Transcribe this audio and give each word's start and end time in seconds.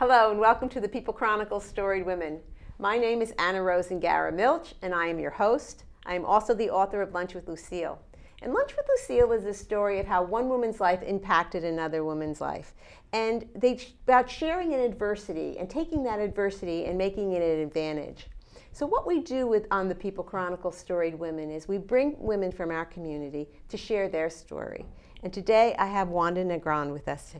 Hello, 0.00 0.30
and 0.30 0.40
welcome 0.40 0.70
to 0.70 0.80
the 0.80 0.88
People 0.88 1.12
Chronicles 1.12 1.62
Storied 1.62 2.06
Women. 2.06 2.40
My 2.78 2.96
name 2.96 3.20
is 3.20 3.34
Anna 3.38 3.58
Rosengara 3.58 4.32
Milch, 4.32 4.72
and 4.80 4.94
I 4.94 5.08
am 5.08 5.18
your 5.18 5.30
host. 5.30 5.84
I 6.06 6.14
am 6.14 6.24
also 6.24 6.54
the 6.54 6.70
author 6.70 7.02
of 7.02 7.12
Lunch 7.12 7.34
with 7.34 7.46
Lucille. 7.46 8.00
And 8.40 8.54
Lunch 8.54 8.74
with 8.74 8.86
Lucille 8.88 9.30
is 9.32 9.44
a 9.44 9.52
story 9.52 10.00
of 10.00 10.06
how 10.06 10.22
one 10.22 10.48
woman's 10.48 10.80
life 10.80 11.02
impacted 11.02 11.64
another 11.64 12.02
woman's 12.02 12.40
life. 12.40 12.72
And 13.12 13.46
they 13.54 13.78
about 14.04 14.30
sharing 14.30 14.72
an 14.72 14.80
adversity 14.80 15.58
and 15.58 15.68
taking 15.68 16.02
that 16.04 16.18
adversity 16.18 16.86
and 16.86 16.96
making 16.96 17.32
it 17.32 17.42
an 17.42 17.60
advantage. 17.60 18.28
So 18.72 18.86
what 18.86 19.06
we 19.06 19.20
do 19.20 19.46
with 19.46 19.66
on 19.70 19.86
the 19.86 19.94
People 19.94 20.24
Chronicle 20.24 20.72
Storied 20.72 21.18
Women 21.18 21.50
is 21.50 21.68
we 21.68 21.76
bring 21.76 22.16
women 22.18 22.52
from 22.52 22.70
our 22.70 22.86
community 22.86 23.50
to 23.68 23.76
share 23.76 24.08
their 24.08 24.30
story. 24.30 24.86
And 25.22 25.30
today 25.30 25.76
I 25.78 25.88
have 25.88 26.08
Wanda 26.08 26.42
Negron 26.42 26.90
with 26.90 27.06
us. 27.06 27.34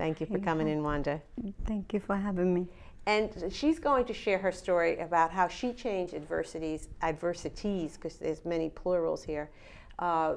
Thank 0.00 0.18
you 0.18 0.26
for 0.26 0.38
coming 0.38 0.66
in, 0.66 0.82
Wanda. 0.82 1.20
Thank 1.66 1.92
you 1.92 2.00
for 2.00 2.16
having 2.16 2.54
me. 2.54 2.66
And 3.04 3.30
she's 3.52 3.78
going 3.78 4.06
to 4.06 4.14
share 4.14 4.38
her 4.38 4.50
story 4.50 4.98
about 4.98 5.30
how 5.30 5.46
she 5.46 5.74
changed 5.74 6.14
adversities, 6.14 6.88
adversities, 7.02 7.98
because 7.98 8.16
there's 8.16 8.42
many 8.46 8.70
plurals 8.70 9.22
here, 9.22 9.50
uh, 9.98 10.36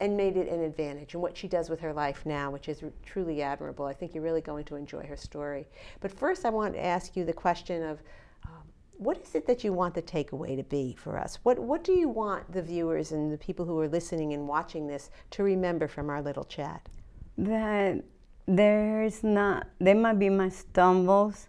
and 0.00 0.16
made 0.16 0.38
it 0.38 0.48
an 0.48 0.62
advantage, 0.62 1.12
and 1.12 1.22
what 1.22 1.36
she 1.36 1.46
does 1.46 1.68
with 1.68 1.78
her 1.80 1.92
life 1.92 2.24
now, 2.24 2.50
which 2.50 2.70
is 2.70 2.82
truly 3.04 3.42
admirable. 3.42 3.84
I 3.84 3.92
think 3.92 4.14
you're 4.14 4.24
really 4.24 4.40
going 4.40 4.64
to 4.64 4.76
enjoy 4.76 5.04
her 5.04 5.16
story. 5.18 5.68
But 6.00 6.10
first, 6.10 6.46
I 6.46 6.48
want 6.48 6.72
to 6.72 6.82
ask 6.82 7.14
you 7.14 7.26
the 7.26 7.34
question 7.34 7.82
of 7.82 7.98
um, 8.46 8.62
what 8.96 9.18
is 9.18 9.34
it 9.34 9.46
that 9.46 9.62
you 9.62 9.74
want 9.74 9.94
the 9.94 10.00
takeaway 10.00 10.56
to 10.56 10.62
be 10.62 10.96
for 10.98 11.18
us? 11.18 11.38
What, 11.42 11.58
what 11.58 11.84
do 11.84 11.92
you 11.92 12.08
want 12.08 12.50
the 12.50 12.62
viewers 12.62 13.12
and 13.12 13.30
the 13.30 13.36
people 13.36 13.66
who 13.66 13.78
are 13.78 13.88
listening 13.88 14.32
and 14.32 14.48
watching 14.48 14.86
this 14.86 15.10
to 15.32 15.42
remember 15.42 15.86
from 15.86 16.08
our 16.08 16.22
little 16.22 16.44
chat? 16.44 16.88
That 17.36 18.02
there's 18.46 19.22
not, 19.22 19.68
there 19.78 19.94
might 19.94 20.18
be 20.18 20.28
my 20.28 20.48
stumbles, 20.48 21.48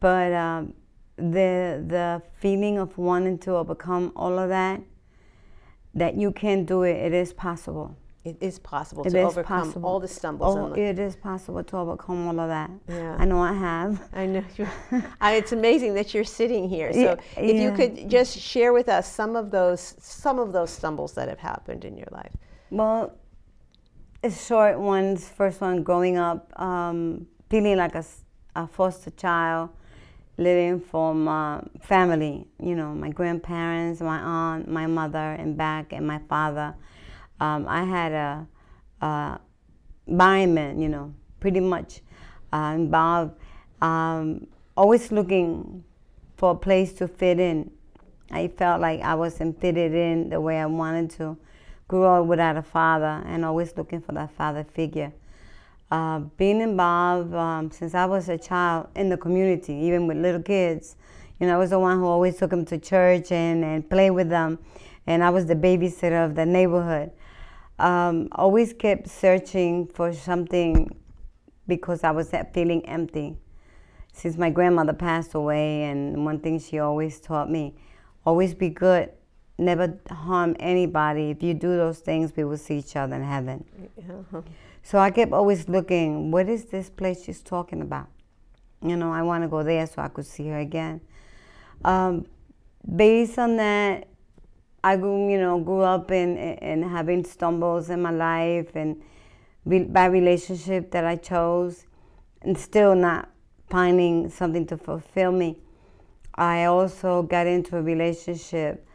but 0.00 0.32
um, 0.32 0.74
the 1.16 1.82
the 1.86 2.22
feeling 2.38 2.78
of 2.78 2.96
wanting 2.98 3.38
to 3.38 3.56
overcome 3.56 4.12
all 4.14 4.38
of 4.38 4.48
that, 4.50 4.80
that 5.94 6.14
you 6.16 6.30
can 6.32 6.64
do 6.64 6.82
it. 6.82 6.96
It 6.96 7.12
is 7.12 7.32
possible. 7.32 7.96
It 8.24 8.36
is 8.40 8.58
possible 8.58 9.04
It 9.06 9.10
to 9.10 9.18
is 9.20 9.24
overcome 9.24 9.62
possible. 9.62 9.88
all 9.88 10.00
the 10.00 10.08
stumbles. 10.08 10.56
Oh, 10.56 10.68
the- 10.74 10.80
it 10.82 10.98
is 10.98 11.16
possible 11.16 11.64
to 11.64 11.76
overcome 11.78 12.26
all 12.28 12.38
of 12.38 12.48
that. 12.48 12.70
Yeah. 12.88 13.16
I 13.18 13.24
know 13.24 13.40
I 13.40 13.54
have. 13.54 14.02
I 14.12 14.26
know. 14.26 14.44
I, 15.20 15.34
it's 15.36 15.52
amazing 15.52 15.94
that 15.94 16.12
you're 16.12 16.24
sitting 16.24 16.68
here. 16.68 16.92
So, 16.92 16.98
Yeah, 17.00 17.16
if 17.42 17.56
you 17.56 17.72
could 17.72 18.10
just 18.10 18.38
share 18.38 18.72
with 18.74 18.88
us 18.88 19.10
some 19.10 19.34
of 19.34 19.50
those 19.50 19.94
some 19.98 20.38
of 20.38 20.52
those 20.52 20.70
stumbles 20.70 21.14
that 21.14 21.28
have 21.28 21.38
happened 21.38 21.84
in 21.84 21.96
your 21.96 22.08
life. 22.10 22.32
Well, 22.70 23.12
short 24.26 24.78
ones. 24.78 25.28
First 25.28 25.60
one, 25.60 25.82
growing 25.82 26.18
up, 26.18 26.52
um, 26.60 27.26
feeling 27.48 27.76
like 27.76 27.94
a 27.94 28.66
foster 28.66 29.10
child, 29.10 29.70
living 30.36 30.80
from 30.80 31.28
uh, 31.28 31.60
family. 31.80 32.46
You 32.60 32.74
know, 32.74 32.94
my 32.94 33.10
grandparents, 33.10 34.00
my 34.00 34.18
aunt, 34.18 34.68
my 34.68 34.86
mother, 34.86 35.18
and 35.18 35.56
back, 35.56 35.92
and 35.92 36.06
my 36.06 36.18
father. 36.28 36.74
Um, 37.40 37.66
I 37.68 37.84
had 37.84 38.12
a, 38.12 38.46
a 39.00 39.40
environment, 40.08 40.80
you 40.80 40.88
know, 40.88 41.14
pretty 41.38 41.60
much 41.60 42.00
uh, 42.52 42.72
involved. 42.74 43.34
Um, 43.80 44.48
always 44.76 45.12
looking 45.12 45.84
for 46.36 46.52
a 46.52 46.56
place 46.56 46.92
to 46.94 47.06
fit 47.06 47.38
in. 47.38 47.70
I 48.30 48.48
felt 48.48 48.80
like 48.80 49.00
I 49.00 49.14
wasn't 49.14 49.60
fitted 49.60 49.94
in 49.94 50.30
the 50.30 50.40
way 50.40 50.58
I 50.58 50.66
wanted 50.66 51.10
to. 51.18 51.36
Grew 51.88 52.04
up 52.04 52.26
without 52.26 52.56
a 52.56 52.62
father 52.62 53.22
and 53.26 53.44
always 53.44 53.76
looking 53.76 54.00
for 54.00 54.12
that 54.12 54.30
father 54.32 54.64
figure. 54.64 55.12
Uh, 55.90 56.20
being 56.36 56.60
involved 56.60 57.34
um, 57.34 57.70
since 57.70 57.94
I 57.94 58.04
was 58.04 58.28
a 58.28 58.36
child 58.36 58.88
in 58.94 59.08
the 59.08 59.16
community, 59.16 59.72
even 59.72 60.06
with 60.06 60.18
little 60.18 60.42
kids. 60.42 60.96
You 61.40 61.46
know, 61.46 61.54
I 61.54 61.58
was 61.58 61.70
the 61.70 61.78
one 61.78 61.98
who 61.98 62.04
always 62.04 62.36
took 62.36 62.50
them 62.50 62.64
to 62.66 62.78
church 62.78 63.32
and, 63.32 63.64
and 63.64 63.88
play 63.88 64.10
with 64.10 64.28
them. 64.28 64.58
And 65.06 65.24
I 65.24 65.30
was 65.30 65.46
the 65.46 65.54
babysitter 65.54 66.24
of 66.24 66.34
the 66.34 66.44
neighborhood. 66.44 67.10
Um, 67.78 68.28
always 68.32 68.72
kept 68.72 69.08
searching 69.08 69.86
for 69.86 70.12
something 70.12 70.94
because 71.66 72.04
I 72.04 72.10
was 72.10 72.34
feeling 72.52 72.84
empty 72.86 73.36
since 74.12 74.36
my 74.36 74.50
grandmother 74.50 74.92
passed 74.92 75.34
away 75.34 75.84
and 75.84 76.24
one 76.24 76.40
thing 76.40 76.58
she 76.58 76.80
always 76.80 77.20
taught 77.20 77.48
me 77.48 77.74
always 78.26 78.52
be 78.52 78.68
good 78.68 79.10
never 79.58 79.98
harm 80.10 80.56
anybody. 80.60 81.30
If 81.30 81.42
you 81.42 81.54
do 81.54 81.76
those 81.76 81.98
things 81.98 82.32
we 82.36 82.44
will 82.44 82.56
see 82.56 82.78
each 82.78 82.96
other 82.96 83.16
in 83.16 83.24
heaven. 83.24 83.64
So 84.82 84.98
i 84.98 85.10
kept 85.10 85.32
always 85.32 85.68
looking 85.68 86.30
what 86.30 86.48
is 86.48 86.66
this 86.66 86.88
place 86.88 87.24
she's 87.24 87.42
talking 87.42 87.82
about? 87.82 88.08
You 88.82 88.96
know 88.96 89.12
i 89.12 89.22
want 89.22 89.42
to 89.42 89.48
go 89.48 89.62
there 89.62 89.86
so 89.86 90.02
i 90.02 90.08
could 90.08 90.26
see 90.26 90.48
her 90.48 90.58
again. 90.58 91.00
Um, 91.84 92.26
based 92.96 93.38
on 93.38 93.56
that 93.56 94.08
i 94.82 94.96
grew 94.96 95.30
you 95.30 95.38
know 95.38 95.58
grew 95.58 95.82
up 95.82 96.10
in, 96.10 96.36
in 96.38 96.82
having 96.82 97.24
stumbles 97.24 97.90
in 97.90 98.00
my 98.00 98.12
life 98.12 98.74
and 98.76 99.02
re- 99.64 99.82
bad 99.84 100.12
relationship 100.12 100.92
that 100.92 101.04
i 101.04 101.16
chose 101.16 101.84
and 102.42 102.56
still 102.56 102.94
not 102.94 103.28
finding 103.68 104.30
something 104.30 104.66
to 104.66 104.76
fulfill 104.76 105.32
me. 105.32 105.58
I 106.34 106.64
also 106.64 107.22
got 107.22 107.46
into 107.46 107.76
a 107.76 107.82
relationship 107.82 108.86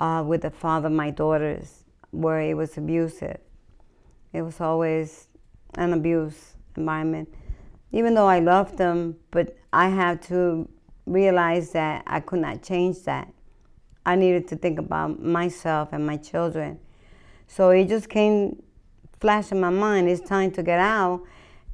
uh, 0.00 0.24
with 0.26 0.42
the 0.42 0.50
father 0.50 0.86
of 0.86 0.92
my 0.92 1.10
daughters 1.10 1.84
where 2.10 2.40
it 2.40 2.54
was 2.54 2.76
abusive. 2.78 3.38
It 4.32 4.42
was 4.42 4.60
always 4.60 5.28
an 5.76 5.92
abuse 5.92 6.54
environment. 6.76 7.28
Even 7.92 8.14
though 8.14 8.26
I 8.26 8.40
loved 8.40 8.76
them, 8.76 9.16
but 9.30 9.56
I 9.72 9.88
had 9.88 10.22
to 10.22 10.68
realize 11.06 11.72
that 11.72 12.04
I 12.06 12.20
could 12.20 12.40
not 12.40 12.62
change 12.62 13.02
that. 13.04 13.32
I 14.04 14.14
needed 14.14 14.48
to 14.48 14.56
think 14.56 14.78
about 14.78 15.20
myself 15.22 15.90
and 15.92 16.06
my 16.06 16.16
children. 16.16 16.78
So 17.46 17.70
it 17.70 17.88
just 17.88 18.08
came 18.08 18.62
flash 19.20 19.52
in 19.52 19.60
my 19.60 19.70
mind, 19.70 20.08
it's 20.08 20.26
time 20.26 20.50
to 20.52 20.62
get 20.62 20.78
out. 20.78 21.22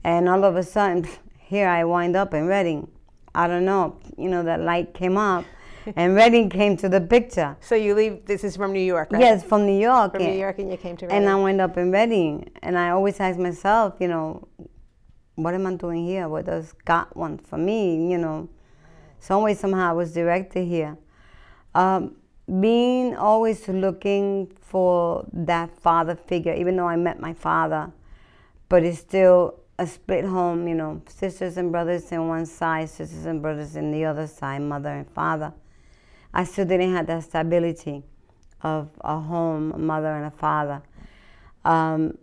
And 0.02 0.28
all 0.28 0.44
of 0.44 0.56
a 0.56 0.62
sudden, 0.62 1.06
here 1.38 1.68
I 1.68 1.84
wind 1.84 2.16
up 2.16 2.34
in 2.34 2.46
Reading. 2.46 2.90
I 3.34 3.48
don't 3.48 3.64
know, 3.64 3.98
you 4.16 4.28
know, 4.28 4.44
that 4.44 4.60
light 4.60 4.94
came 4.94 5.16
up 5.16 5.44
and 5.96 6.14
Reading 6.14 6.48
came 6.48 6.76
to 6.78 6.88
the 6.88 7.00
picture. 7.00 7.56
So 7.60 7.74
you 7.74 7.94
leave. 7.94 8.24
This 8.24 8.44
is 8.44 8.56
from 8.56 8.72
New 8.72 8.80
York, 8.80 9.12
right? 9.12 9.20
Yes, 9.20 9.44
from 9.44 9.66
New 9.66 9.78
York. 9.78 10.12
From 10.12 10.22
New 10.22 10.28
and- 10.30 10.38
York, 10.38 10.58
and 10.58 10.70
you 10.70 10.76
came 10.76 10.96
to. 10.98 11.10
And 11.10 11.28
I 11.28 11.34
went 11.36 11.60
up 11.60 11.76
in 11.76 11.90
Reading. 11.90 12.50
And 12.62 12.78
I 12.78 12.90
always 12.90 13.20
ask 13.20 13.38
myself, 13.38 13.94
you 14.00 14.08
know, 14.08 14.48
what 15.34 15.54
am 15.54 15.66
I 15.66 15.74
doing 15.74 16.06
here? 16.06 16.28
What 16.28 16.46
does 16.46 16.72
God 16.84 17.06
want 17.14 17.46
for 17.46 17.58
me? 17.58 18.10
You 18.10 18.18
know, 18.18 18.48
some 19.18 19.42
way, 19.42 19.54
somehow 19.54 19.90
I 19.90 19.92
was 19.92 20.12
directed 20.12 20.66
here. 20.66 20.96
Um, 21.74 22.16
being 22.60 23.16
always 23.16 23.66
looking 23.68 24.52
for 24.60 25.26
that 25.32 25.76
father 25.78 26.14
figure, 26.14 26.54
even 26.54 26.76
though 26.76 26.86
I 26.86 26.96
met 26.96 27.18
my 27.18 27.32
father, 27.32 27.90
but 28.68 28.84
it's 28.84 28.98
still 28.98 29.60
a 29.78 29.86
split 29.86 30.24
home, 30.24 30.68
you 30.68 30.74
know, 30.74 31.02
sisters 31.08 31.56
and 31.56 31.72
brothers 31.72 32.12
in 32.12 32.28
one 32.28 32.46
side, 32.46 32.90
sisters 32.90 33.24
and 33.26 33.42
brothers 33.42 33.76
in 33.76 33.90
the 33.90 34.04
other 34.04 34.26
side, 34.26 34.62
mother 34.62 34.90
and 34.90 35.10
father. 35.10 35.52
I 36.36 36.42
still 36.42 36.64
didn't 36.64 36.92
have 36.92 37.06
that 37.06 37.22
stability 37.22 38.02
of 38.60 38.90
a 39.02 39.20
home, 39.20 39.70
a 39.70 39.78
mother 39.78 40.08
and 40.08 40.26
a 40.26 40.32
father. 40.32 40.82
Um, 41.64 42.18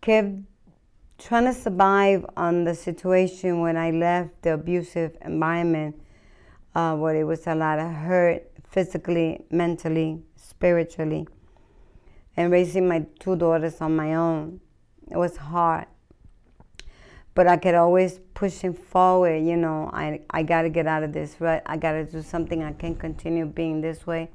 kept 0.00 0.38
trying 1.18 1.44
to 1.44 1.52
survive 1.52 2.24
on 2.34 2.64
the 2.64 2.74
situation 2.74 3.60
when 3.60 3.76
I 3.76 3.90
left 3.90 4.40
the 4.40 4.54
abusive 4.54 5.18
environment, 5.22 6.00
uh, 6.74 6.96
where 6.96 7.14
it 7.14 7.24
was 7.24 7.46
a 7.46 7.54
lot 7.54 7.78
of 7.78 7.92
hurt 7.92 8.50
physically, 8.70 9.44
mentally, 9.50 10.22
spiritually, 10.36 11.28
and 12.38 12.50
raising 12.50 12.88
my 12.88 13.04
two 13.18 13.36
daughters 13.36 13.82
on 13.82 13.94
my 13.94 14.14
own. 14.14 14.60
It 15.10 15.18
was 15.18 15.36
hard. 15.36 15.86
But 17.34 17.46
I 17.46 17.56
could 17.56 17.74
always 17.74 18.18
pushing 18.34 18.74
forward, 18.74 19.44
you 19.44 19.56
know, 19.56 19.88
I, 19.92 20.20
I 20.30 20.42
got 20.42 20.62
to 20.62 20.68
get 20.68 20.86
out 20.86 21.02
of 21.02 21.12
this 21.12 21.36
rut. 21.40 21.62
I 21.64 21.76
got 21.76 21.92
to 21.92 22.04
do 22.04 22.22
something. 22.22 22.62
I 22.62 22.72
can't 22.72 22.98
continue 22.98 23.46
being 23.46 23.80
this 23.80 24.06
way. 24.06 24.30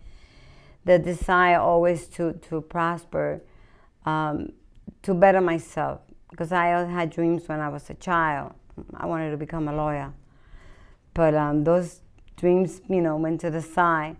The 0.85 0.97
desire 0.99 1.59
always 1.59 2.07
to, 2.09 2.33
to 2.33 2.61
prosper, 2.61 3.41
um, 4.05 4.53
to 5.03 5.13
better 5.13 5.41
myself. 5.41 6.01
Because 6.29 6.51
I 6.51 6.67
had 6.67 7.09
dreams 7.09 7.47
when 7.47 7.59
I 7.59 7.69
was 7.69 7.89
a 7.89 7.95
child. 7.95 8.53
I 8.95 9.05
wanted 9.05 9.31
to 9.31 9.37
become 9.37 9.67
a 9.67 9.75
lawyer. 9.75 10.13
But 11.13 11.33
um, 11.33 11.63
those 11.63 12.01
dreams, 12.37 12.81
you 12.89 13.01
know, 13.01 13.15
went 13.17 13.41
to 13.41 13.49
the 13.49 13.61
side. 13.61 14.17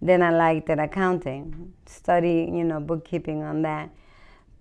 Then 0.00 0.22
I 0.22 0.30
liked 0.30 0.66
that 0.68 0.78
accounting, 0.78 1.72
study, 1.86 2.48
you 2.52 2.64
know, 2.64 2.78
bookkeeping 2.78 3.42
on 3.42 3.62
that. 3.62 3.90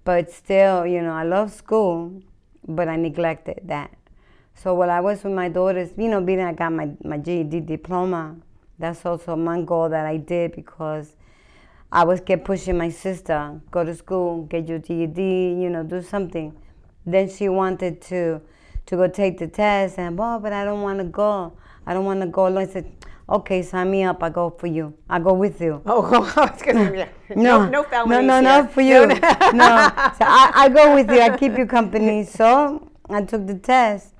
But 0.03 0.31
still, 0.31 0.85
you 0.85 1.01
know, 1.01 1.13
I 1.13 1.23
love 1.23 1.51
school, 1.51 2.23
but 2.67 2.87
I 2.87 2.95
neglected 2.95 3.61
that. 3.65 3.91
So 4.55 4.73
while 4.73 4.89
I 4.89 4.99
was 4.99 5.23
with 5.23 5.33
my 5.33 5.49
daughters, 5.49 5.91
you 5.97 6.07
know, 6.07 6.21
being 6.21 6.41
I 6.41 6.53
got 6.53 6.73
my, 6.73 6.89
my 7.03 7.17
GED 7.17 7.61
diploma, 7.61 8.37
that's 8.79 9.05
also 9.05 9.35
one 9.35 9.65
goal 9.65 9.89
that 9.89 10.05
I 10.05 10.17
did 10.17 10.53
because 10.55 11.13
I 11.91 12.03
was 12.03 12.19
kept 12.19 12.43
pushing 12.43 12.77
my 12.77 12.89
sister, 12.89 13.61
go 13.71 13.83
to 13.83 13.95
school, 13.95 14.43
get 14.43 14.67
your 14.67 14.79
GED, 14.79 15.21
you 15.21 15.69
know, 15.69 15.83
do 15.83 16.01
something. 16.01 16.55
Then 17.05 17.29
she 17.29 17.49
wanted 17.49 18.01
to 18.03 18.41
to 18.87 18.95
go 18.95 19.07
take 19.07 19.37
the 19.37 19.47
test, 19.47 19.99
and 19.99 20.17
well, 20.17 20.39
but 20.39 20.53
I 20.53 20.63
don't 20.63 20.81
want 20.81 20.99
to 20.99 21.03
go. 21.03 21.53
I 21.85 21.93
don't 21.93 22.05
want 22.05 22.21
to 22.21 22.27
go. 22.27 22.45
I 22.57 22.65
said, 22.65 22.89
okay, 23.29 23.61
sign 23.61 23.91
me 23.91 24.03
up. 24.03 24.23
I 24.23 24.29
go 24.29 24.49
for 24.49 24.67
you. 24.67 24.93
I 25.09 25.19
go 25.19 25.33
with 25.33 25.61
you. 25.61 25.81
Oh, 25.85 26.49
it's 26.53 26.61
gonna 26.61 26.91
be 26.91 27.35
No, 27.35 27.67
no, 27.67 27.85
no 28.05 28.21
no, 28.21 28.41
no, 28.41 28.67
for 28.67 28.81
you. 28.81 29.07
No, 29.07 29.17
So 29.17 30.25
I, 30.25 30.51
I 30.55 30.69
go 30.69 30.93
with 30.95 31.09
you. 31.11 31.21
I 31.21 31.35
keep 31.37 31.57
you 31.57 31.65
company. 31.65 32.25
So 32.37 32.89
I 33.09 33.23
took 33.23 33.47
the 33.47 33.55
test. 33.57 34.13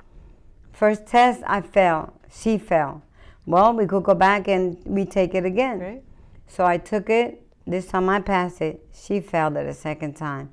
First 0.71 1.05
test, 1.05 1.41
I 1.45 1.61
failed. 1.61 2.11
She 2.31 2.57
failed. 2.57 3.01
Well, 3.45 3.73
we 3.73 3.85
could 3.85 4.03
go 4.03 4.13
back 4.13 4.47
and 4.47 4.77
retake 4.85 5.33
it 5.33 5.45
again. 5.45 5.79
Right. 5.79 6.03
So 6.47 6.65
I 6.65 6.77
took 6.77 7.09
it. 7.09 7.43
This 7.65 7.87
time 7.87 8.09
I 8.09 8.21
passed 8.21 8.61
it. 8.61 8.85
She 8.93 9.19
failed 9.19 9.57
it 9.57 9.67
a 9.67 9.73
second 9.73 10.15
time. 10.15 10.49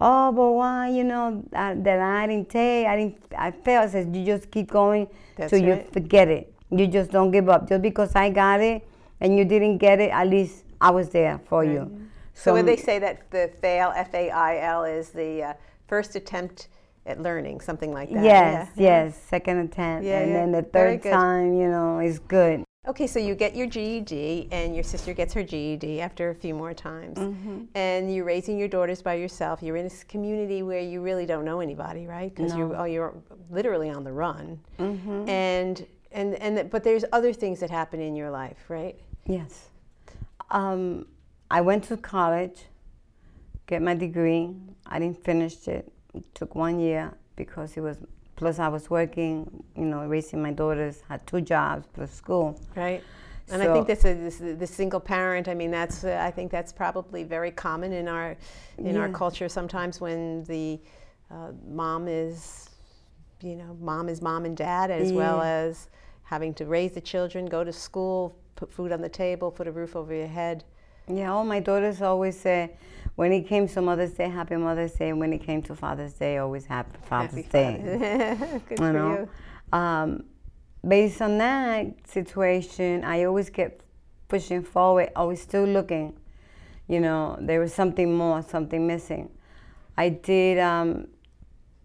Oh, 0.00 0.32
but 0.32 0.50
why? 0.52 0.88
You 0.88 1.04
know 1.04 1.44
uh, 1.52 1.74
that 1.76 2.00
I 2.00 2.26
didn't 2.26 2.48
take. 2.48 2.86
I 2.86 2.96
didn't. 2.96 3.16
I 3.36 3.50
failed. 3.50 3.88
I 3.88 3.92
said 3.92 4.16
you 4.16 4.24
just 4.24 4.50
keep 4.50 4.70
going 4.70 5.08
That's 5.36 5.50
till 5.50 5.62
you 5.62 5.84
forget 5.92 6.28
it. 6.28 6.54
You 6.70 6.86
just 6.86 7.10
don't 7.10 7.30
give 7.30 7.48
up. 7.48 7.68
Just 7.68 7.82
because 7.82 8.14
I 8.14 8.30
got 8.30 8.60
it 8.60 8.86
and 9.20 9.36
you 9.36 9.44
didn't 9.44 9.78
get 9.78 10.00
it, 10.00 10.10
at 10.10 10.28
least 10.28 10.64
I 10.80 10.90
was 10.90 11.10
there 11.10 11.38
for 11.48 11.64
you. 11.64 12.08
So 12.34 12.52
when 12.54 12.64
they 12.64 12.76
say 12.76 12.98
that 13.00 13.30
the 13.30 13.50
fail, 13.60 13.92
F 13.94 14.14
A 14.14 14.30
I 14.30 14.60
L, 14.60 14.84
is 14.84 15.10
the 15.10 15.42
uh, 15.42 15.52
first 15.88 16.16
attempt 16.16 16.68
at 17.06 17.20
learning, 17.20 17.60
something 17.60 17.92
like 17.92 18.10
that. 18.12 18.22
Yes, 18.24 18.70
yeah. 18.76 19.04
yes, 19.04 19.16
second 19.28 19.58
attempt, 19.58 20.06
Yeah, 20.06 20.20
and 20.20 20.30
yeah. 20.30 20.36
then 20.38 20.52
the 20.52 20.62
third 20.62 21.02
time, 21.02 21.54
you 21.58 21.68
know, 21.68 21.98
is 21.98 22.18
good. 22.18 22.64
Okay, 22.88 23.06
so 23.06 23.18
you 23.18 23.34
get 23.34 23.54
your 23.54 23.66
GED, 23.66 24.48
and 24.52 24.74
your 24.74 24.84
sister 24.84 25.12
gets 25.12 25.34
her 25.34 25.42
GED 25.42 26.00
after 26.00 26.30
a 26.30 26.34
few 26.34 26.54
more 26.54 26.72
times, 26.72 27.18
Mm-hmm. 27.18 27.64
and 27.74 28.14
you're 28.14 28.24
raising 28.24 28.58
your 28.58 28.68
daughters 28.68 29.02
by 29.02 29.14
yourself. 29.14 29.62
You're 29.62 29.76
in 29.76 29.84
a 29.84 29.90
s- 29.92 30.04
community 30.04 30.62
where 30.62 30.80
you 30.80 31.02
really 31.02 31.26
don't 31.26 31.44
know 31.44 31.60
anybody, 31.60 32.06
right? 32.06 32.34
Because 32.34 32.54
you're, 32.56 32.74
oh, 32.74 32.84
you're 32.84 33.12
literally 33.50 33.90
on 33.90 34.02
the 34.04 34.12
run, 34.12 34.58
Mm-hmm. 34.78 35.28
and 35.28 35.86
and 36.12 36.34
and 36.36 36.70
but 36.70 36.82
there's 36.84 37.04
other 37.12 37.32
things 37.32 37.60
that 37.60 37.70
happen 37.70 38.00
in 38.00 38.16
your 38.16 38.30
life, 38.30 38.68
right? 38.68 38.98
Yes. 39.26 39.68
Um, 40.50 41.06
I 41.50 41.60
went 41.60 41.84
to 41.84 41.96
college, 41.96 42.64
get 43.66 43.82
my 43.82 43.94
degree. 43.94 44.50
I 44.86 44.98
didn't 44.98 45.22
finish 45.24 45.68
it. 45.68 45.90
It 46.14 46.24
took 46.34 46.54
one 46.54 46.80
year 46.80 47.12
because 47.36 47.76
it 47.76 47.80
was. 47.80 47.98
Plus, 48.36 48.58
I 48.58 48.68
was 48.68 48.88
working, 48.88 49.62
you 49.76 49.84
know, 49.84 50.06
raising 50.06 50.40
my 50.40 50.50
daughters. 50.50 51.02
Had 51.08 51.26
two 51.26 51.42
jobs 51.42 51.86
plus 51.92 52.10
school. 52.10 52.58
Right. 52.74 53.04
And 53.52 53.62
I 53.62 53.72
think 53.72 53.86
that's 53.86 54.04
a, 54.04 54.14
this, 54.14 54.38
the 54.38 54.66
single 54.66 55.00
parent. 55.00 55.48
I 55.48 55.54
mean, 55.54 55.70
that's 55.70 56.04
uh, 56.04 56.22
I 56.24 56.30
think 56.30 56.50
that's 56.50 56.72
probably 56.72 57.24
very 57.24 57.50
common 57.50 57.92
in 57.92 58.08
our 58.08 58.36
in 58.78 58.96
our 58.96 59.08
culture. 59.08 59.48
Sometimes 59.48 60.00
when 60.00 60.44
the 60.44 60.80
uh, 61.30 61.52
mom 61.66 62.08
is, 62.08 62.70
you 63.42 63.56
know, 63.56 63.76
mom 63.80 64.08
is 64.08 64.22
mom 64.22 64.44
and 64.44 64.56
dad, 64.56 64.90
as 64.90 65.12
well 65.12 65.42
as 65.42 65.88
having 66.30 66.54
to 66.54 66.64
raise 66.64 66.92
the 66.92 67.00
children, 67.00 67.44
go 67.44 67.64
to 67.64 67.72
school, 67.72 68.36
put 68.54 68.72
food 68.72 68.92
on 68.92 69.00
the 69.00 69.08
table, 69.08 69.50
put 69.50 69.66
a 69.66 69.72
roof 69.72 69.96
over 69.96 70.14
your 70.14 70.28
head. 70.28 70.62
Yeah, 71.08 71.32
all 71.32 71.44
my 71.44 71.58
daughters 71.58 72.00
always 72.00 72.38
say, 72.38 72.76
when 73.16 73.32
it 73.32 73.48
came 73.48 73.66
to 73.66 73.82
Mother's 73.82 74.12
Day, 74.12 74.28
Happy 74.28 74.54
Mother's 74.54 74.92
Day. 74.92 75.12
When 75.12 75.32
it 75.32 75.38
came 75.42 75.60
to 75.62 75.74
Father's 75.74 76.12
Day, 76.12 76.38
always 76.38 76.66
Happy 76.66 76.96
Father's 77.02 77.34
Happy 77.34 77.48
Day. 77.48 78.36
Father- 78.38 78.60
Good 78.68 78.70
you 78.70 78.76
for 78.76 78.92
know. 78.92 79.28
you. 79.72 79.76
Um, 79.76 80.24
based 80.86 81.20
on 81.20 81.36
that 81.38 81.86
situation, 82.06 83.02
I 83.02 83.24
always 83.24 83.50
kept 83.50 83.82
pushing 84.28 84.62
forward. 84.62 85.10
I 85.16 85.24
was 85.24 85.42
still 85.42 85.64
looking. 85.64 86.16
You 86.86 87.00
know, 87.00 87.36
there 87.40 87.58
was 87.58 87.74
something 87.74 88.16
more, 88.16 88.40
something 88.42 88.86
missing. 88.86 89.30
I 89.96 90.10
did 90.10 90.60
um, 90.60 91.08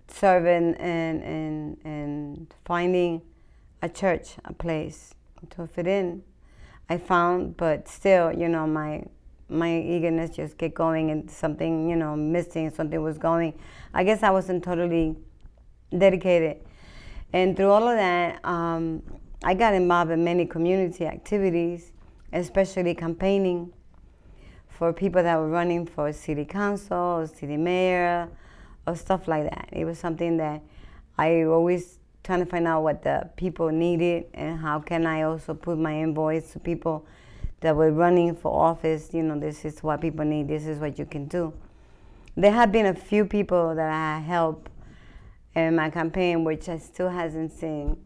serve 0.08 0.46
in, 0.46 0.76
in, 0.76 1.22
in, 1.24 1.78
in 1.84 2.48
finding 2.64 3.24
a 3.86 3.90
church, 3.90 4.36
a 4.46 4.54
place 4.54 5.14
to 5.52 5.68
fit 5.68 5.88
in. 5.88 6.24
I 6.90 6.98
found, 6.98 7.56
but 7.56 7.88
still, 7.88 8.32
you 8.34 8.50
know, 8.50 8.66
my 8.68 9.06
my 9.48 9.80
eagerness 9.80 10.36
just 10.36 10.58
kept 10.58 10.74
going, 10.74 11.12
and 11.12 11.30
something, 11.30 11.88
you 11.88 11.96
know, 11.96 12.16
missing, 12.16 12.72
something 12.72 13.02
was 13.02 13.18
going. 13.20 13.54
I 13.94 14.04
guess 14.04 14.24
I 14.24 14.32
wasn't 14.32 14.64
totally 14.64 15.16
dedicated. 15.96 16.58
And 17.32 17.56
through 17.56 17.70
all 17.70 17.88
of 17.88 17.96
that, 17.96 18.44
um, 18.44 19.04
I 19.44 19.54
got 19.54 19.76
involved 19.76 20.10
in 20.10 20.24
many 20.24 20.46
community 20.48 21.06
activities, 21.06 21.92
especially 22.34 22.96
campaigning 22.96 23.72
for 24.68 24.92
people 24.92 25.22
that 25.22 25.38
were 25.38 25.50
running 25.50 25.86
for 25.86 26.12
city 26.12 26.44
council 26.44 27.28
city 27.28 27.56
mayor 27.56 28.28
or 28.88 28.96
stuff 28.96 29.28
like 29.28 29.44
that. 29.44 29.70
It 29.72 29.86
was 29.86 30.00
something 30.00 30.38
that 30.38 30.62
I 31.18 31.44
always 31.44 32.00
trying 32.26 32.40
to 32.40 32.46
find 32.46 32.68
out 32.68 32.82
what 32.82 33.04
the 33.04 33.30
people 33.38 33.70
needed 33.70 34.26
and 34.34 34.60
how 34.60 34.80
can 34.80 35.06
I 35.06 35.22
also 35.22 35.54
put 35.54 35.78
my 35.78 36.02
invoice 36.02 36.52
to 36.54 36.60
people 36.60 37.06
that 37.62 37.76
were 37.76 37.92
running 37.92 38.36
for 38.36 38.52
office. 38.52 39.14
You 39.14 39.24
know, 39.24 39.40
this 39.40 39.64
is 39.64 39.82
what 39.84 40.02
people 40.02 40.26
need. 40.26 40.48
This 40.48 40.66
is 40.66 40.80
what 40.80 40.98
you 41.00 41.06
can 41.06 41.28
do. 41.28 41.54
There 42.36 42.52
have 42.52 42.72
been 42.72 42.88
a 42.88 42.96
few 42.96 43.26
people 43.26 43.76
that 43.76 43.92
I 43.92 44.20
helped 44.20 44.72
in 45.56 45.76
my 45.76 45.90
campaign, 45.90 46.44
which 46.44 46.68
I 46.68 46.78
still 46.78 47.10
hasn't 47.10 47.54
seen 47.54 47.98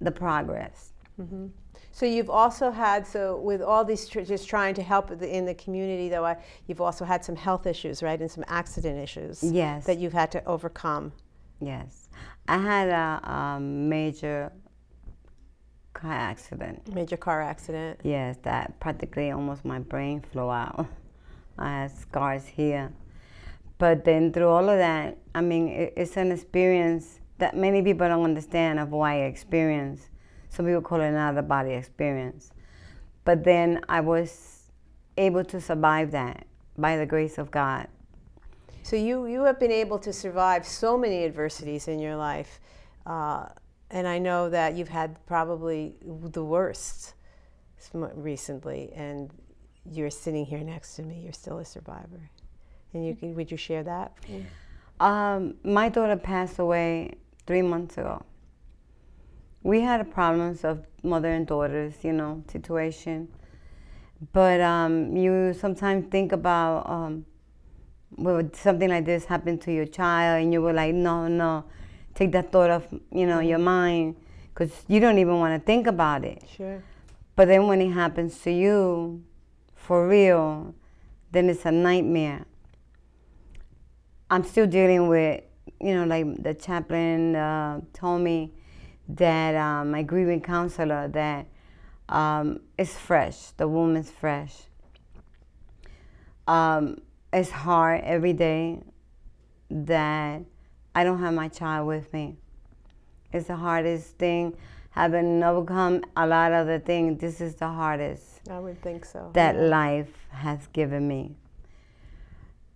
the 0.00 0.10
progress. 0.10 0.92
Mm-hmm. 1.20 1.46
So 1.92 2.04
you've 2.04 2.28
also 2.28 2.70
had 2.70 3.06
so 3.06 3.36
with 3.36 3.62
all 3.62 3.84
these 3.84 4.06
tr- 4.06 4.20
just 4.20 4.48
trying 4.48 4.74
to 4.74 4.82
help 4.82 5.08
the, 5.18 5.34
in 5.34 5.46
the 5.46 5.54
community 5.54 6.10
though 6.10 6.26
I, 6.26 6.36
you've 6.66 6.82
also 6.82 7.06
had 7.06 7.24
some 7.24 7.36
health 7.36 7.66
issues 7.66 8.02
right 8.02 8.20
and 8.20 8.30
some 8.30 8.44
accident 8.48 8.98
issues 8.98 9.42
Yes. 9.42 9.86
that 9.86 9.96
you've 9.96 10.12
had 10.12 10.30
to 10.32 10.44
overcome. 10.44 11.12
Yes, 11.58 12.05
I 12.48 12.58
had 12.58 12.88
a, 12.88 13.28
a 13.28 13.60
major 13.60 14.52
car 15.92 16.12
accident. 16.12 16.94
Major 16.94 17.16
car 17.16 17.42
accident. 17.42 18.00
Yes, 18.04 18.36
that 18.42 18.78
practically 18.80 19.30
almost 19.30 19.64
my 19.64 19.78
brain 19.78 20.20
flew 20.32 20.50
out. 20.50 20.86
I 21.58 21.82
had 21.82 21.90
scars 21.90 22.46
here. 22.46 22.92
But 23.78 24.04
then 24.04 24.32
through 24.32 24.48
all 24.48 24.68
of 24.68 24.78
that, 24.78 25.18
I 25.34 25.40
mean, 25.40 25.68
it, 25.68 25.94
it's 25.96 26.16
an 26.16 26.32
experience 26.32 27.20
that 27.38 27.56
many 27.56 27.82
people 27.82 28.08
don't 28.08 28.24
understand 28.24 28.78
of 28.78 28.90
why 28.90 29.22
I 29.22 29.26
experience. 29.26 30.08
Some 30.48 30.66
people 30.66 30.82
call 30.82 31.00
it 31.00 31.08
an 31.08 31.16
out 31.16 31.36
of 31.36 31.48
body 31.48 31.72
experience. 31.72 32.52
But 33.24 33.44
then 33.44 33.80
I 33.88 34.00
was 34.00 34.70
able 35.16 35.44
to 35.44 35.60
survive 35.60 36.12
that 36.12 36.46
by 36.78 36.96
the 36.96 37.06
grace 37.06 37.38
of 37.38 37.50
God. 37.50 37.88
So 38.86 38.94
you 38.94 39.26
you 39.26 39.42
have 39.42 39.58
been 39.58 39.72
able 39.72 39.98
to 39.98 40.12
survive 40.12 40.64
so 40.64 40.96
many 40.96 41.24
adversities 41.24 41.88
in 41.88 41.98
your 41.98 42.14
life, 42.14 42.60
uh, 43.04 43.46
and 43.90 44.06
I 44.06 44.20
know 44.20 44.48
that 44.48 44.76
you've 44.76 44.94
had 45.00 45.18
probably 45.26 45.96
the 46.04 46.44
worst 46.44 47.14
recently, 48.14 48.92
and 48.94 49.32
you're 49.90 50.08
sitting 50.08 50.46
here 50.46 50.60
next 50.60 50.94
to 50.96 51.02
me. 51.02 51.18
You're 51.24 51.32
still 51.32 51.58
a 51.58 51.64
survivor, 51.64 52.30
and 52.92 53.04
you 53.04 53.16
can, 53.16 53.34
would 53.34 53.50
you 53.50 53.56
share 53.56 53.82
that? 53.82 54.12
Um, 55.00 55.56
my 55.64 55.88
daughter 55.88 56.16
passed 56.16 56.60
away 56.60 57.16
three 57.44 57.62
months 57.62 57.98
ago. 57.98 58.22
We 59.64 59.80
had 59.80 60.08
problems 60.12 60.62
of 60.62 60.86
mother 61.02 61.32
and 61.32 61.44
daughters, 61.44 61.94
you 62.04 62.12
know, 62.12 62.44
situation. 62.52 63.26
But 64.32 64.60
um, 64.60 65.16
you 65.16 65.54
sometimes 65.54 66.06
think 66.08 66.30
about 66.30 66.88
um, 66.88 67.26
well, 68.16 68.48
something 68.52 68.88
like 68.88 69.04
this 69.04 69.24
happened 69.24 69.60
to 69.62 69.72
your 69.72 69.86
child, 69.86 70.42
and 70.42 70.52
you 70.52 70.62
were 70.62 70.72
like, 70.72 70.94
no, 70.94 71.28
no, 71.28 71.64
take 72.14 72.32
that 72.32 72.52
thought 72.52 72.70
off, 72.70 72.86
you 73.12 73.26
know, 73.26 73.40
your 73.40 73.58
mind, 73.58 74.16
because 74.52 74.84
you 74.88 75.00
don't 75.00 75.18
even 75.18 75.38
want 75.38 75.60
to 75.60 75.64
think 75.64 75.86
about 75.86 76.24
it. 76.24 76.42
Sure. 76.56 76.82
But 77.34 77.48
then 77.48 77.66
when 77.66 77.80
it 77.82 77.90
happens 77.90 78.40
to 78.42 78.50
you, 78.50 79.22
for 79.74 80.08
real, 80.08 80.74
then 81.30 81.50
it's 81.50 81.66
a 81.66 81.70
nightmare. 81.70 82.46
I'm 84.30 84.42
still 84.42 84.66
dealing 84.66 85.08
with, 85.08 85.44
you 85.80 85.94
know, 85.94 86.04
like 86.04 86.42
the 86.42 86.54
chaplain 86.54 87.36
uh, 87.36 87.80
told 87.92 88.22
me 88.22 88.52
that 89.08 89.54
uh, 89.54 89.84
my 89.84 90.02
grieving 90.02 90.40
counselor 90.40 91.06
that 91.08 91.46
um, 92.08 92.60
it's 92.78 92.96
fresh. 92.96 93.50
The 93.56 93.68
woman's 93.68 94.10
fresh. 94.10 94.54
Um, 96.48 97.02
it's 97.36 97.50
hard 97.50 98.00
every 98.02 98.32
day 98.32 98.80
that 99.70 100.40
I 100.94 101.04
don't 101.04 101.18
have 101.18 101.34
my 101.34 101.48
child 101.48 101.86
with 101.86 102.10
me. 102.14 102.38
It's 103.30 103.48
the 103.48 103.56
hardest 103.56 104.16
thing. 104.16 104.56
Having 104.90 105.42
overcome 105.42 106.02
a 106.16 106.26
lot 106.26 106.52
of 106.52 106.66
the 106.66 106.78
things, 106.78 107.20
this 107.20 107.42
is 107.42 107.54
the 107.56 107.68
hardest 107.68 108.40
I 108.50 108.58
would 108.58 108.80
think 108.80 109.04
so. 109.04 109.30
that 109.34 109.54
yeah. 109.54 109.60
life 109.60 110.14
has 110.30 110.66
given 110.68 111.06
me. 111.06 111.36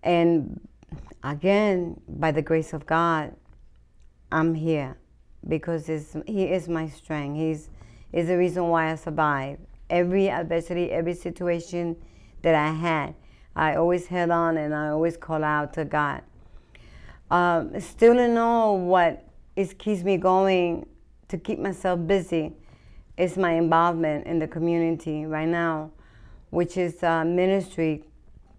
And 0.02 0.60
again, 1.24 1.98
by 2.06 2.30
the 2.30 2.42
grace 2.42 2.74
of 2.74 2.84
God, 2.84 3.34
I'm 4.30 4.54
here 4.54 4.98
because 5.48 5.88
it's, 5.88 6.14
He 6.26 6.44
is 6.44 6.68
my 6.68 6.86
strength. 6.88 7.36
He's 7.36 7.70
is 8.12 8.26
the 8.26 8.36
reason 8.36 8.68
why 8.68 8.92
I 8.92 8.96
survive. 8.96 9.58
Every 9.88 10.28
adversity, 10.28 10.90
every 10.90 11.14
situation 11.14 11.96
that 12.42 12.54
I 12.54 12.72
had, 12.72 13.14
I 13.54 13.74
always 13.74 14.06
head 14.06 14.30
on 14.30 14.56
and 14.56 14.74
I 14.74 14.88
always 14.88 15.16
call 15.16 15.44
out 15.44 15.74
to 15.74 15.84
God. 15.84 16.22
Um, 17.30 17.78
still 17.80 18.14
don't 18.14 18.34
know 18.34 18.72
what 18.72 19.24
keeps 19.78 20.02
me 20.02 20.16
going 20.16 20.86
to 21.28 21.38
keep 21.38 21.58
myself 21.58 22.00
busy 22.06 22.52
is 23.16 23.36
my 23.36 23.52
involvement 23.52 24.26
in 24.26 24.38
the 24.38 24.48
community 24.48 25.26
right 25.26 25.48
now, 25.48 25.90
which 26.50 26.76
is 26.76 27.02
a 27.02 27.24
ministry 27.24 28.02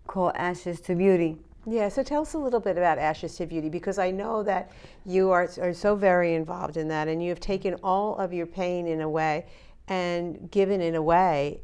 called 0.08 0.34
Ashes 0.36 0.80
to 0.82 0.96
Beauty. 0.96 1.38
Yeah, 1.66 1.90
so 1.90 2.04
tell 2.04 2.22
us 2.22 2.34
a 2.34 2.38
little 2.38 2.60
bit 2.60 2.78
about 2.78 2.98
Ashes 2.98 3.36
to 3.38 3.46
Beauty 3.46 3.70
because 3.70 3.98
I 3.98 4.12
know 4.12 4.44
that 4.44 4.72
you 5.06 5.32
are, 5.32 5.50
are 5.60 5.74
so 5.74 5.96
very 5.96 6.36
involved 6.36 6.78
in 6.78 6.88
that 6.90 7.08
and 7.08 7.22
you 7.22 7.30
have 7.30 7.40
taken 7.40 7.76
all 7.84 8.16
of 8.18 8.34
your 8.34 8.46
pain 8.46 8.88
in 8.88 9.02
a 9.02 9.10
way 9.10 9.46
and 9.88 10.50
given 10.52 10.82
it 10.82 10.96
away 10.96 11.60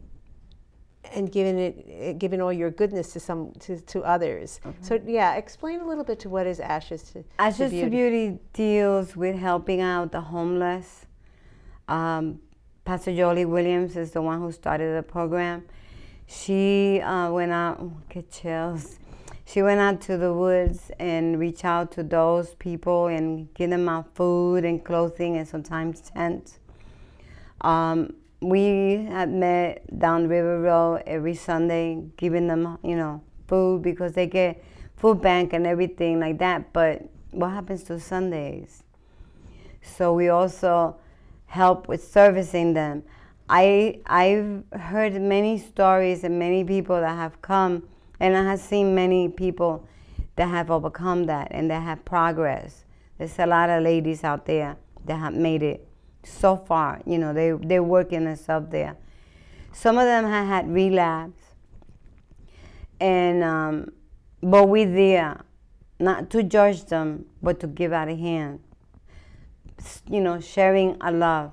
and 1.13 1.31
given 1.31 1.57
it 1.57 2.19
given 2.19 2.41
all 2.41 2.53
your 2.53 2.71
goodness 2.71 3.13
to 3.13 3.19
some 3.19 3.51
to, 3.59 3.79
to 3.81 4.01
others. 4.01 4.59
So 4.81 4.99
yeah, 5.05 5.35
explain 5.35 5.79
a 5.81 5.85
little 5.87 6.03
bit 6.03 6.19
to 6.21 6.29
what 6.29 6.47
is 6.47 6.59
Ashes 6.59 7.03
to, 7.11 7.23
Ashes 7.39 7.71
to 7.71 7.81
to 7.81 7.89
Beauty. 7.89 8.29
Beauty 8.29 8.39
deals 8.53 9.15
with 9.15 9.35
helping 9.35 9.81
out 9.81 10.11
the 10.11 10.21
homeless. 10.21 11.05
Um, 11.87 12.39
Pastor 12.85 13.15
Jolie 13.15 13.45
Williams 13.45 13.97
is 13.97 14.11
the 14.11 14.21
one 14.21 14.39
who 14.39 14.51
started 14.51 14.97
the 14.97 15.03
program. 15.03 15.65
She 16.25 17.01
uh, 17.01 17.31
went 17.31 17.51
out, 17.51 17.79
oh, 17.81 17.97
get 18.09 18.31
chills. 18.31 18.99
She 19.45 19.61
went 19.61 19.79
out 19.79 20.01
to 20.01 20.17
the 20.17 20.33
woods 20.33 20.91
and 20.99 21.39
reached 21.39 21.63
out 21.63 21.91
to 21.93 22.03
those 22.03 22.55
people 22.55 23.07
and 23.07 23.53
give 23.53 23.69
them 23.69 23.87
out 23.87 24.13
food 24.13 24.65
and 24.65 24.83
clothing 24.83 25.37
and 25.37 25.47
sometimes 25.47 26.01
tents. 26.01 26.59
Um, 27.61 28.13
we 28.41 29.05
had 29.09 29.31
met 29.31 29.99
down 29.99 30.27
River 30.27 30.61
Road 30.61 31.03
every 31.07 31.33
Sunday, 31.33 32.03
giving 32.17 32.47
them, 32.47 32.77
you 32.83 32.95
know, 32.95 33.21
food 33.47 33.81
because 33.81 34.13
they 34.13 34.27
get 34.27 34.63
food 34.95 35.21
bank 35.21 35.53
and 35.53 35.65
everything 35.65 36.19
like 36.19 36.37
that. 36.39 36.71
But 36.73 37.03
what 37.31 37.49
happens 37.49 37.83
to 37.83 37.99
Sundays? 37.99 38.83
So 39.81 40.13
we 40.13 40.29
also 40.29 40.97
help 41.47 41.87
with 41.87 42.03
servicing 42.03 42.73
them. 42.73 43.03
I 43.49 44.01
I've 44.05 44.63
heard 44.79 45.19
many 45.21 45.57
stories 45.57 46.23
and 46.23 46.37
many 46.37 46.63
people 46.63 46.99
that 46.99 47.15
have 47.15 47.41
come, 47.41 47.87
and 48.19 48.35
I 48.35 48.43
have 48.43 48.59
seen 48.59 48.93
many 48.93 49.29
people 49.29 49.87
that 50.35 50.49
have 50.49 50.69
overcome 50.69 51.25
that 51.25 51.47
and 51.51 51.71
that 51.71 51.81
have 51.81 52.03
progress. 52.05 52.83
There's 53.17 53.39
a 53.39 53.47
lot 53.47 53.69
of 53.69 53.83
ladies 53.83 54.23
out 54.23 54.45
there 54.45 54.77
that 55.05 55.15
have 55.15 55.33
made 55.33 55.63
it 55.63 55.86
so 56.27 56.55
far. 56.55 57.01
You 57.05 57.17
know, 57.17 57.33
they 57.33 57.51
they're 57.51 57.83
working 57.83 58.25
themselves 58.25 58.69
there. 58.69 58.95
Some 59.71 59.97
of 59.97 60.05
them 60.05 60.25
have 60.25 60.47
had 60.47 60.71
relapse, 60.71 61.41
and 62.99 63.43
um, 63.43 63.91
but 64.41 64.69
we 64.69 64.85
there, 64.85 65.41
not 65.99 66.29
to 66.31 66.43
judge 66.43 66.85
them, 66.85 67.25
but 67.41 67.59
to 67.59 67.67
give 67.67 67.93
out 67.93 68.09
a 68.09 68.15
hand. 68.15 68.59
You 70.09 70.21
know, 70.21 70.39
sharing 70.39 70.97
a 71.01 71.11
love 71.11 71.51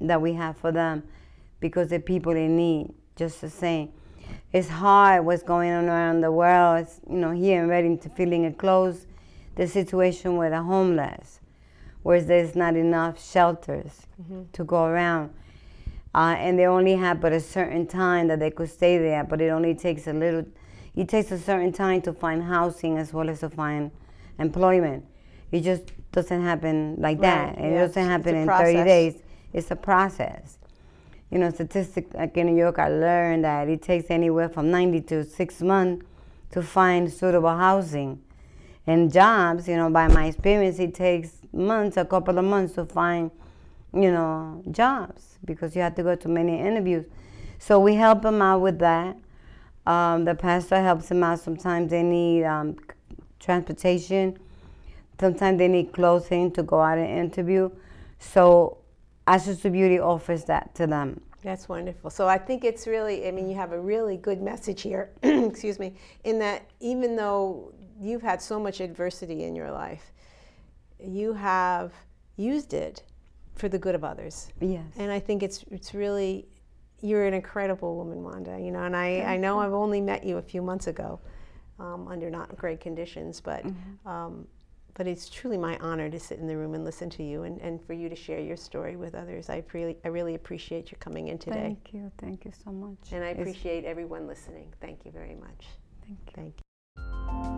that 0.00 0.20
we 0.20 0.34
have 0.34 0.56
for 0.56 0.72
them, 0.72 1.04
because 1.60 1.88
they're 1.88 2.00
people 2.00 2.32
in 2.32 2.56
need, 2.56 2.92
just 3.16 3.40
the 3.40 3.48
same. 3.48 3.90
It's 4.52 4.68
hard 4.68 5.24
what's 5.24 5.42
going 5.42 5.72
on 5.72 5.86
around 5.86 6.20
the 6.20 6.30
world. 6.30 6.82
It's, 6.82 7.00
you 7.08 7.16
know, 7.16 7.30
here 7.30 7.62
in 7.62 7.68
Reading 7.68 7.98
to 7.98 8.08
feeling 8.10 8.44
it 8.44 8.58
close, 8.58 9.06
the 9.56 9.66
situation 9.66 10.36
with 10.36 10.50
the 10.50 10.62
homeless, 10.62 11.40
where 12.02 12.20
there's 12.20 12.54
not 12.56 12.76
enough 12.76 13.22
shelters 13.22 14.06
to 14.52 14.64
go 14.64 14.84
around. 14.84 15.30
Uh, 16.14 16.34
and 16.38 16.58
they 16.58 16.66
only 16.66 16.94
have 16.94 17.20
but 17.20 17.32
a 17.32 17.40
certain 17.40 17.86
time 17.86 18.28
that 18.28 18.38
they 18.38 18.50
could 18.50 18.68
stay 18.70 18.98
there, 18.98 19.24
but 19.24 19.40
it 19.40 19.48
only 19.48 19.74
takes 19.74 20.06
a 20.06 20.12
little, 20.12 20.44
it 20.94 21.08
takes 21.08 21.30
a 21.32 21.38
certain 21.38 21.72
time 21.72 22.02
to 22.02 22.12
find 22.12 22.42
housing 22.42 22.98
as 22.98 23.12
well 23.12 23.30
as 23.30 23.40
to 23.40 23.48
find 23.48 23.90
employment. 24.38 25.04
It 25.50 25.60
just 25.60 25.92
doesn't 26.12 26.42
happen 26.42 26.96
like 26.98 27.20
that. 27.20 27.48
Right, 27.48 27.58
yeah, 27.58 27.64
it 27.64 27.72
it's- 27.72 27.88
doesn't 27.88 28.08
happen 28.10 28.34
in 28.34 28.46
process. 28.46 28.72
30 28.74 28.84
days. 28.84 29.22
It's 29.52 29.70
a 29.70 29.76
process. 29.76 30.58
You 31.30 31.38
know, 31.38 31.50
statistic 31.50 32.12
like 32.14 32.36
in 32.36 32.46
New 32.48 32.56
York, 32.56 32.78
I 32.78 32.88
learned 32.88 33.44
that 33.44 33.68
it 33.68 33.80
takes 33.80 34.10
anywhere 34.10 34.48
from 34.50 34.70
90 34.70 35.00
to 35.02 35.24
six 35.24 35.62
months 35.62 36.04
to 36.50 36.62
find 36.62 37.10
suitable 37.10 37.56
housing. 37.56 38.20
And 38.86 39.10
jobs, 39.10 39.66
you 39.68 39.76
know, 39.76 39.88
by 39.88 40.08
my 40.08 40.26
experience, 40.26 40.78
it 40.78 40.94
takes 40.94 41.41
months, 41.52 41.96
a 41.96 42.04
couple 42.04 42.38
of 42.38 42.44
months 42.44 42.74
to 42.74 42.84
find, 42.84 43.30
you 43.92 44.10
know, 44.10 44.62
jobs 44.70 45.38
because 45.44 45.74
you 45.74 45.82
have 45.82 45.94
to 45.96 46.02
go 46.02 46.14
to 46.14 46.28
many 46.28 46.58
interviews. 46.58 47.06
So 47.58 47.78
we 47.78 47.94
help 47.94 48.22
them 48.22 48.42
out 48.42 48.60
with 48.60 48.78
that. 48.80 49.16
Um, 49.86 50.24
the 50.24 50.34
pastor 50.34 50.80
helps 50.80 51.08
them 51.08 51.22
out. 51.24 51.40
Sometimes 51.40 51.90
they 51.90 52.02
need 52.02 52.44
um, 52.44 52.76
transportation. 53.40 54.38
Sometimes 55.20 55.58
they 55.58 55.68
need 55.68 55.92
clothing 55.92 56.50
to 56.52 56.62
go 56.62 56.80
out 56.80 56.98
and 56.98 57.18
interview. 57.18 57.70
So 58.18 58.78
Ashes 59.26 59.60
to 59.60 59.70
Beauty 59.70 59.98
offers 59.98 60.44
that 60.44 60.74
to 60.76 60.86
them. 60.86 61.20
That's 61.42 61.68
wonderful. 61.68 62.10
So 62.10 62.28
I 62.28 62.38
think 62.38 62.64
it's 62.64 62.86
really, 62.86 63.26
I 63.26 63.32
mean, 63.32 63.48
you 63.48 63.56
have 63.56 63.72
a 63.72 63.80
really 63.80 64.16
good 64.16 64.40
message 64.40 64.82
here, 64.82 65.10
excuse 65.22 65.78
me, 65.78 65.94
in 66.24 66.38
that 66.38 66.66
even 66.80 67.16
though 67.16 67.72
you've 68.00 68.22
had 68.22 68.40
so 68.40 68.60
much 68.60 68.80
adversity 68.80 69.42
in 69.44 69.56
your 69.56 69.70
life, 69.70 70.12
you 71.04 71.32
have 71.34 71.92
used 72.36 72.74
it 72.74 73.02
for 73.54 73.68
the 73.68 73.78
good 73.78 73.94
of 73.94 74.04
others. 74.04 74.48
Yes. 74.60 74.84
And 74.96 75.10
I 75.12 75.20
think 75.20 75.42
it's 75.42 75.64
it's 75.70 75.94
really 75.94 76.46
you're 77.00 77.26
an 77.26 77.34
incredible 77.34 77.96
woman, 77.96 78.22
Wanda. 78.22 78.58
You 78.58 78.70
know, 78.70 78.82
and 78.84 78.96
I, 78.96 79.20
I 79.22 79.36
know 79.36 79.58
I've 79.60 79.72
only 79.72 80.00
met 80.00 80.24
you 80.24 80.38
a 80.38 80.42
few 80.42 80.62
months 80.62 80.86
ago, 80.86 81.20
um, 81.80 82.06
under 82.08 82.30
not 82.30 82.56
great 82.56 82.80
conditions, 82.80 83.40
but 83.40 83.64
um, 84.06 84.46
but 84.94 85.06
it's 85.06 85.28
truly 85.28 85.56
my 85.56 85.76
honor 85.78 86.10
to 86.10 86.20
sit 86.20 86.38
in 86.38 86.46
the 86.46 86.56
room 86.56 86.74
and 86.74 86.84
listen 86.84 87.08
to 87.10 87.22
you 87.22 87.44
and, 87.44 87.58
and 87.62 87.82
for 87.82 87.94
you 87.94 88.08
to 88.10 88.14
share 88.14 88.40
your 88.40 88.56
story 88.58 88.96
with 88.96 89.14
others. 89.14 89.48
I 89.50 89.64
really 89.72 89.96
I 90.04 90.08
really 90.08 90.34
appreciate 90.34 90.90
you 90.90 90.96
coming 90.98 91.28
in 91.28 91.38
today, 91.38 91.60
Thank 91.62 91.92
you. 91.92 92.12
Thank 92.18 92.44
you 92.44 92.52
so 92.64 92.70
much. 92.70 92.98
and 93.10 93.24
I 93.24 93.28
It's- 93.30 93.40
appreciate 93.40 93.84
everyone 93.84 94.26
listening. 94.26 94.72
Thank 94.80 95.04
you 95.04 95.10
very 95.10 95.34
much. 95.34 95.66
Thank 96.06 96.18
you. 96.26 96.32
Thank 96.34 96.54
you. 96.58 97.51